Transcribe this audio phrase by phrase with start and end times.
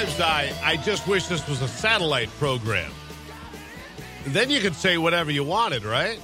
[0.00, 2.90] Sometimes I, I just wish this was a satellite program.
[4.28, 6.18] Then you could say whatever you wanted, right?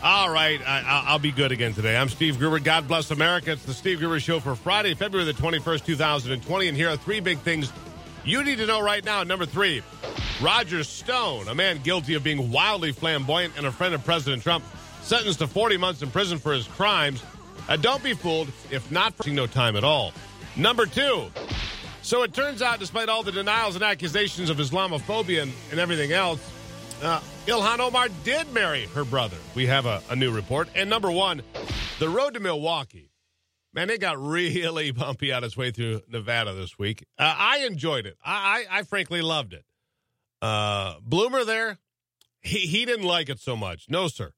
[0.00, 1.96] All right, I, will be good again today.
[1.96, 2.60] I'm Steve Gruber.
[2.60, 3.50] God bless America.
[3.50, 6.68] It's the Steve Gruber Show for Friday, February the 21st, 2020.
[6.68, 7.72] And here are three big things
[8.24, 9.24] you need to know right now.
[9.24, 9.82] Number three,
[10.40, 14.64] Roger Stone, a man guilty of being wildly flamboyant and a friend of President Trump,
[15.02, 17.24] sentenced to 40 months in prison for his crimes.
[17.68, 20.12] Uh, don't be fooled if not for no time at all.
[20.56, 21.26] Number two,
[22.06, 26.12] so it turns out, despite all the denials and accusations of Islamophobia and, and everything
[26.12, 26.38] else,
[27.02, 29.36] uh, Ilhan Omar did marry her brother.
[29.56, 30.68] We have a, a new report.
[30.76, 31.42] And number one,
[31.98, 33.10] the road to Milwaukee.
[33.74, 37.04] Man, it got really bumpy on its way through Nevada this week.
[37.18, 38.16] Uh, I enjoyed it.
[38.24, 39.64] I, I, I frankly loved it.
[40.40, 41.78] Uh, Bloomer there,
[42.40, 43.86] he, he didn't like it so much.
[43.88, 44.30] No, sir.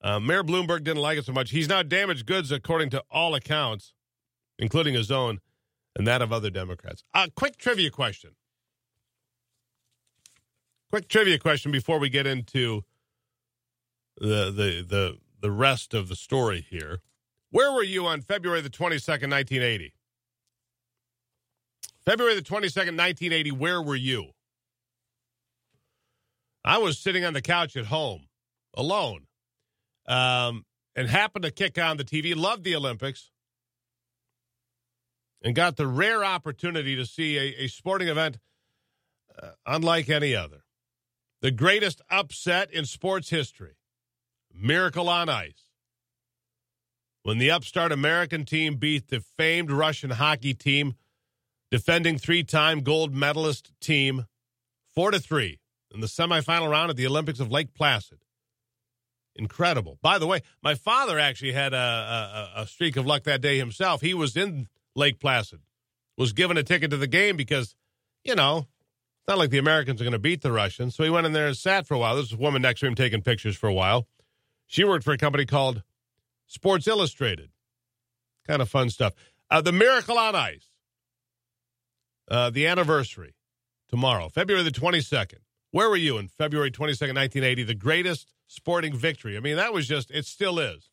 [0.00, 1.50] Uh, Mayor Bloomberg didn't like it so much.
[1.50, 3.94] He's now damaged goods, according to all accounts,
[4.60, 5.40] including his own
[5.96, 7.02] and that of other Democrats.
[7.14, 8.30] A uh, quick trivia question.
[10.90, 12.84] Quick trivia question before we get into
[14.16, 17.00] the the the the rest of the story here.
[17.50, 19.92] Where were you on February the 22nd, 1980?
[22.04, 24.30] February the 22nd, 1980, where were you?
[26.64, 28.26] I was sitting on the couch at home
[28.74, 29.26] alone
[30.06, 32.36] um, and happened to kick on the TV.
[32.36, 33.30] Loved the Olympics
[35.42, 38.38] and got the rare opportunity to see a, a sporting event
[39.40, 40.64] uh, unlike any other.
[41.40, 43.76] The greatest upset in sports history
[44.52, 45.70] Miracle on Ice.
[47.22, 50.94] When the upstart American team beat the famed Russian hockey team,
[51.70, 54.26] defending three time gold medalist team,
[54.94, 55.60] 4 to 3
[55.94, 58.18] in the semifinal round at the Olympics of Lake Placid.
[59.36, 59.98] Incredible.
[60.02, 63.58] By the way, my father actually had a, a, a streak of luck that day
[63.58, 64.00] himself.
[64.00, 65.60] He was in Lake Placid,
[66.16, 67.74] was given a ticket to the game because,
[68.24, 70.94] you know, it's not like the Americans are going to beat the Russians.
[70.94, 72.16] So he went in there and sat for a while.
[72.16, 74.06] This woman next to him taking pictures for a while.
[74.66, 75.82] She worked for a company called
[76.46, 77.50] Sports Illustrated.
[78.46, 79.14] Kind of fun stuff.
[79.50, 80.68] Uh, the Miracle on Ice,
[82.30, 83.34] uh, the anniversary
[83.88, 85.38] tomorrow, February the 22nd.
[85.72, 87.62] Where were you in February 22nd, 1980?
[87.64, 89.36] The greatest sporting victory.
[89.36, 90.89] I mean, that was just, it still is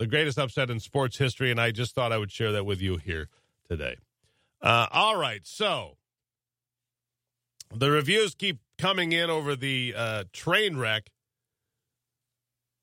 [0.00, 2.80] the greatest upset in sports history, and I just thought I would share that with
[2.80, 3.28] you here
[3.68, 3.96] today.
[4.62, 5.98] Uh, all right, so
[7.72, 11.10] the reviews keep coming in over the uh, train wreck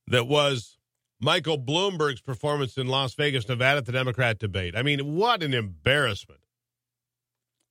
[0.06, 0.78] that was
[1.20, 4.76] Michael Bloomberg's performance in Las Vegas, Nevada at the Democrat debate.
[4.76, 6.42] I mean, what an embarrassment.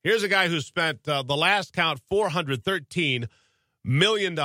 [0.03, 3.29] Here's a guy who spent uh, the last count $413
[3.85, 4.37] million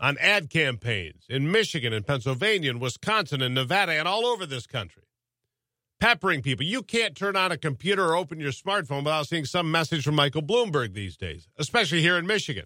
[0.00, 4.66] on ad campaigns in Michigan and Pennsylvania and Wisconsin and Nevada and all over this
[4.66, 5.02] country.
[6.00, 6.64] Peppering people.
[6.64, 10.14] You can't turn on a computer or open your smartphone without seeing some message from
[10.14, 12.64] Michael Bloomberg these days, especially here in Michigan.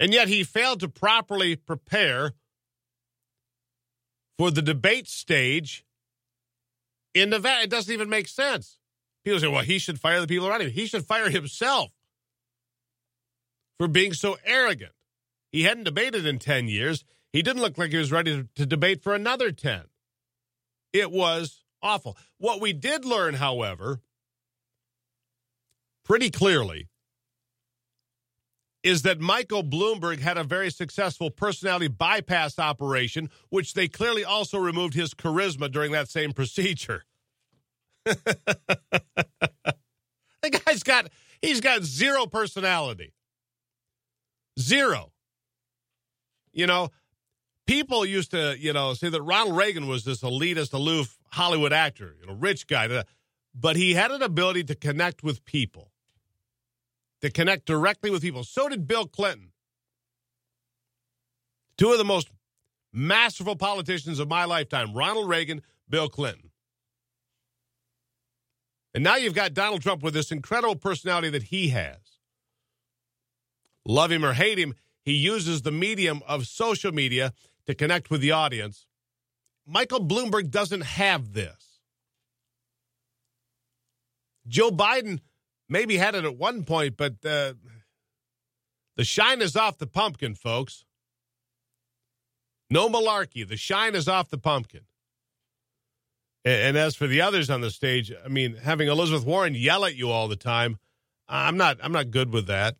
[0.00, 2.32] And yet he failed to properly prepare
[4.36, 5.84] for the debate stage
[7.14, 7.62] in Nevada.
[7.62, 8.78] It doesn't even make sense.
[9.24, 10.70] People say, well, he should fire the people around him.
[10.70, 11.92] He should fire himself
[13.78, 14.92] for being so arrogant.
[15.56, 17.02] He hadn't debated in 10 years.
[17.32, 19.84] He didn't look like he was ready to, debate for another 10.
[20.92, 22.18] It was awful.
[22.36, 24.02] What we did learn, however,
[26.04, 26.88] pretty clearly,
[28.82, 34.58] is that Michael Bloomberg had a very successful personality bypass operation, which they clearly also
[34.58, 37.06] removed his charisma during that same procedure.
[38.04, 38.18] the
[40.50, 41.08] guy's got
[41.40, 43.14] he's got zero personality.
[44.60, 45.12] Zero.
[46.56, 46.88] You know,
[47.66, 52.16] people used to, you know, say that Ronald Reagan was this elitist, aloof Hollywood actor,
[52.18, 53.04] you know, rich guy,
[53.54, 55.92] but he had an ability to connect with people,
[57.20, 58.42] to connect directly with people.
[58.42, 59.52] So did Bill Clinton.
[61.76, 62.30] Two of the most
[62.90, 65.60] masterful politicians of my lifetime Ronald Reagan,
[65.90, 66.52] Bill Clinton.
[68.94, 71.98] And now you've got Donald Trump with this incredible personality that he has.
[73.84, 74.74] Love him or hate him,
[75.06, 77.32] he uses the medium of social media
[77.66, 78.86] to connect with the audience.
[79.64, 81.78] Michael Bloomberg doesn't have this.
[84.48, 85.20] Joe Biden
[85.68, 87.54] maybe had it at one point, but uh,
[88.96, 90.84] the shine is off the pumpkin, folks.
[92.68, 93.46] No malarkey.
[93.46, 94.86] The shine is off the pumpkin.
[96.44, 99.84] And, and as for the others on the stage, I mean, having Elizabeth Warren yell
[99.84, 100.78] at you all the time,
[101.28, 101.78] I'm not.
[101.80, 102.76] I'm not good with that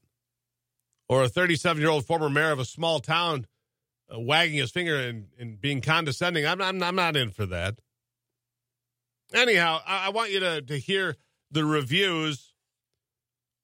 [1.09, 3.47] or a 37 year old former mayor of a small town
[4.13, 6.47] uh, wagging his finger and, and being condescending.
[6.47, 7.81] I'm, I'm, I'm not in for that.
[9.35, 11.17] anyhow, I, I want you to, to hear
[11.51, 12.55] the reviews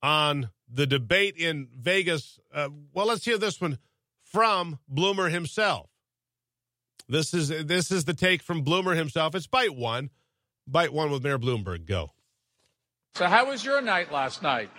[0.02, 2.38] on the debate in Vegas.
[2.52, 3.78] Uh, well, let's hear this one
[4.24, 5.90] from Bloomer himself.
[7.08, 9.34] This is this is the take from Bloomer himself.
[9.34, 10.10] It's bite one,
[10.66, 11.84] bite one with Mayor Bloomberg.
[11.84, 12.12] Go.
[13.14, 14.70] So, how was your night last night?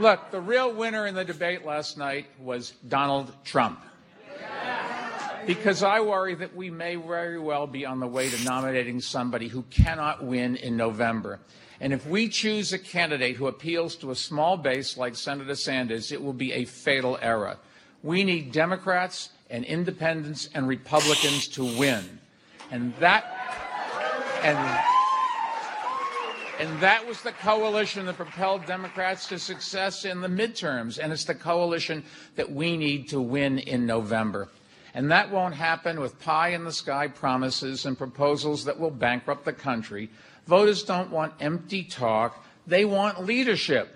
[0.00, 3.80] Look, the real winner in the debate last night was Donald Trump.
[5.46, 9.46] Because I worry that we may very well be on the way to nominating somebody
[9.46, 11.38] who cannot win in November.
[11.80, 16.12] And if we choose a candidate who appeals to a small base like Senator Sanders,
[16.12, 17.58] it will be a fatal error.
[18.02, 22.18] We need Democrats and independents and Republicans to win.
[22.70, 23.30] And that
[24.42, 24.58] and
[26.58, 30.98] and that was the coalition that propelled Democrats to success in the midterms.
[30.98, 32.04] And it's the coalition
[32.36, 34.48] that we need to win in November.
[34.94, 39.44] And that won't happen with pie in the sky promises and proposals that will bankrupt
[39.44, 40.08] the country.
[40.46, 43.88] Voters don't want empty talk, they want leadership.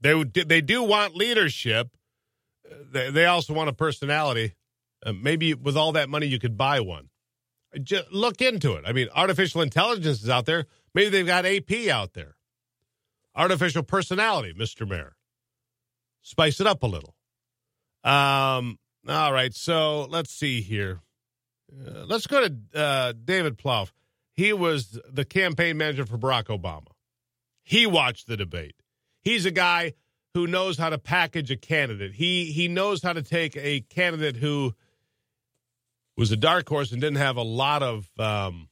[0.00, 1.88] They, they do want leadership.
[2.92, 4.54] They, they also want a personality.
[5.04, 7.08] Uh, maybe with all that money, you could buy one.
[7.82, 8.84] Just look into it.
[8.86, 10.66] I mean, artificial intelligence is out there.
[10.94, 12.36] Maybe they've got AP out there.
[13.34, 14.88] Artificial personality, Mr.
[14.88, 15.16] Mayor.
[16.22, 17.14] Spice it up a little.
[18.04, 21.00] Um, all right, so let's see here.
[21.72, 23.92] Uh, let's go to uh, David Plouffe.
[24.32, 26.88] He was the campaign manager for Barack Obama.
[27.62, 28.76] He watched the debate.
[29.22, 29.94] He's a guy
[30.34, 32.12] who knows how to package a candidate.
[32.12, 34.74] He he knows how to take a candidate who
[36.16, 38.68] was a dark horse and didn't have a lot of um,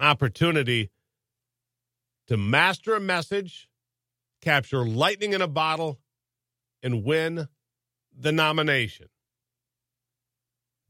[0.00, 0.90] opportunity
[2.28, 3.68] to master a message,
[4.40, 5.98] capture lightning in a bottle,
[6.82, 7.48] and win
[8.16, 9.08] the nomination.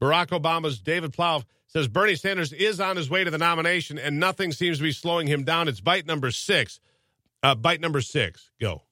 [0.01, 4.19] Barack Obama's David Plouffe says Bernie Sanders is on his way to the nomination and
[4.19, 5.67] nothing seems to be slowing him down.
[5.67, 6.79] It's bite number six.
[7.41, 8.51] Uh, bite number six.
[8.59, 8.83] Go.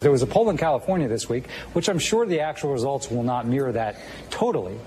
[0.00, 3.22] There was a poll in California this week, which I'm sure the actual results will
[3.22, 3.96] not mirror that
[4.30, 4.78] totally.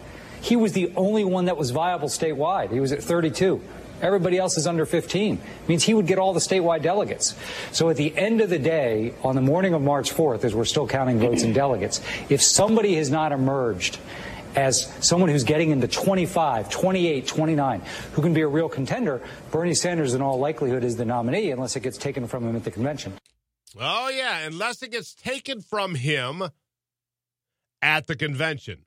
[0.42, 2.72] He was the only one that was viable statewide.
[2.72, 3.62] He was at 32.
[4.02, 5.36] Everybody else is under 15.
[5.36, 7.36] It means he would get all the statewide delegates.
[7.72, 10.66] So at the end of the day, on the morning of March 4th, as we're
[10.66, 14.00] still counting votes and delegates, if somebody has not emerged
[14.56, 17.82] as someone who's getting into 25, 28, 29,
[18.14, 19.22] who can be a real contender,
[19.52, 22.64] Bernie Sanders in all likelihood is the nominee unless it gets taken from him at
[22.64, 23.14] the convention.
[23.80, 26.44] Oh, yeah, unless it gets taken from him
[27.82, 28.86] at the convention.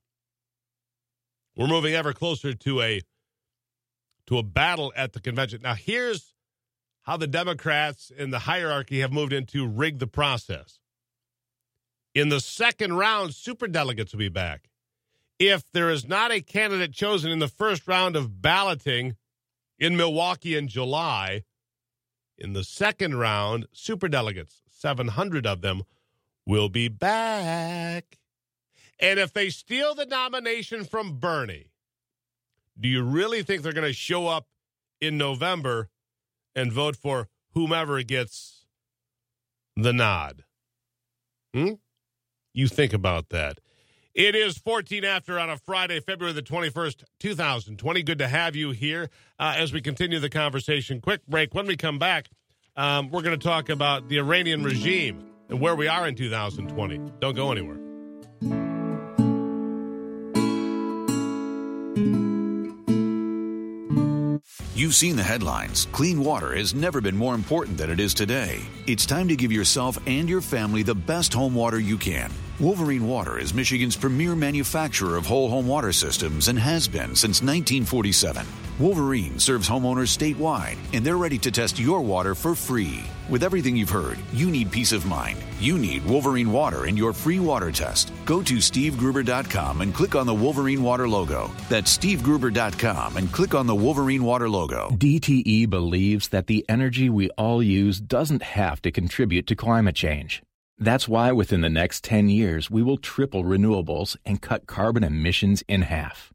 [1.57, 3.01] We're moving ever closer to a
[4.27, 5.61] to a battle at the convention.
[5.63, 6.35] Now, here's
[7.03, 10.79] how the Democrats in the hierarchy have moved into rig the process.
[12.15, 14.71] In the second round, super delegates will be back.
[15.39, 19.17] If there is not a candidate chosen in the first round of balloting
[19.79, 21.43] in Milwaukee in July,
[22.39, 25.83] in the second round, super delegates, 700 of them,
[26.47, 28.19] will be back.
[29.01, 31.73] And if they steal the nomination from Bernie,
[32.79, 34.47] do you really think they're going to show up
[35.01, 35.91] in November
[36.55, 38.67] and vote for whomever gets
[39.77, 40.45] the nod?
[41.53, 41.75] Hmm?
[42.53, 43.59] You think about that.
[44.15, 48.03] It is 14 after on a Friday, February the 21st, 2020.
[48.05, 49.11] Good to have you here
[49.41, 51.01] uh, as we continue the conversation.
[51.01, 51.53] Quick break.
[51.53, 52.29] When we come back,
[52.77, 57.13] um, we're going to talk about the Iranian regime and where we are in 2020.
[57.19, 57.84] Don't go anywhere.
[64.77, 65.87] You've seen the headlines.
[65.93, 68.59] Clean water has never been more important than it is today.
[68.89, 72.29] It's time to give yourself and your family the best home water you can.
[72.59, 77.41] Wolverine Water is Michigan's premier manufacturer of whole home water systems and has been since
[77.41, 78.45] 1947.
[78.81, 83.05] Wolverine serves homeowners statewide, and they're ready to test your water for free.
[83.31, 85.39] With everything you've heard, you need peace of mind.
[85.59, 88.13] You need Wolverine Water in your free water test.
[88.27, 91.51] Go to stevegruber.com and click on the Wolverine Water logo.
[91.71, 94.91] That's stevegruber.com and click on the Wolverine Water logo.
[94.91, 100.43] DTE believes that the energy we all use doesn't have to contribute to climate change.
[100.79, 105.63] That's why within the next 10 years, we will triple renewables and cut carbon emissions
[105.67, 106.31] in half.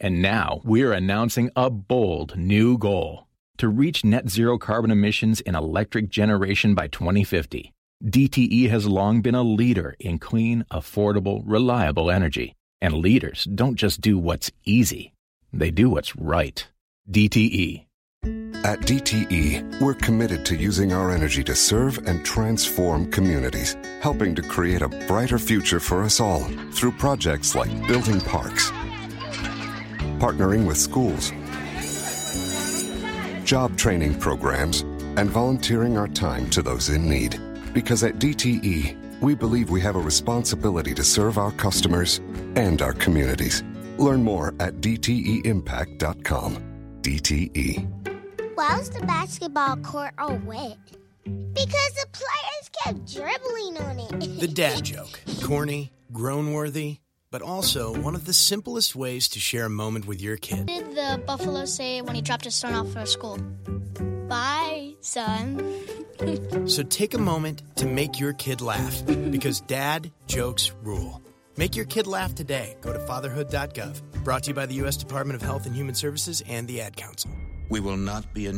[0.00, 3.26] And now we're announcing a bold new goal
[3.60, 7.72] to reach net zero carbon emissions in electric generation by 2050.
[8.02, 12.54] DTE has long been a leader in clean, affordable, reliable energy.
[12.80, 15.12] And leaders don't just do what's easy,
[15.52, 16.66] they do what's right.
[17.10, 17.84] DTE.
[18.64, 24.42] At DTE, we're committed to using our energy to serve and transform communities, helping to
[24.42, 28.70] create a brighter future for us all through projects like building parks,
[30.18, 31.32] partnering with schools,
[33.50, 34.82] job training programs,
[35.18, 37.40] and volunteering our time to those in need.
[37.74, 42.18] Because at DTE, we believe we have a responsibility to serve our customers
[42.54, 43.64] and our communities.
[43.98, 46.62] Learn more at DTEimpact.com.
[47.02, 48.54] DTE.
[48.54, 50.78] Why was the basketball court all wet?
[51.24, 54.40] Because the players kept dribbling on it.
[54.40, 55.20] The dad joke.
[55.42, 56.98] Corny, groan worthy,
[57.30, 60.68] but also one of the simplest ways to share a moment with your kid.
[60.68, 63.38] What did the buffalo say when he dropped his son off for school?
[64.28, 65.62] Bye, son.
[66.66, 71.22] so take a moment to make your kid laugh because dad jokes rule.
[71.56, 72.76] Make your kid laugh today.
[72.80, 74.24] Go to fatherhood.gov.
[74.24, 74.96] Brought to you by the U.S.
[74.96, 77.30] Department of Health and Human Services and the Ad Council.
[77.68, 78.48] We will not be an